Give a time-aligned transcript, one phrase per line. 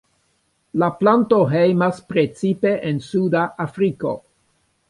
[0.83, 4.19] La planto hejmas precipe en suda Afriko.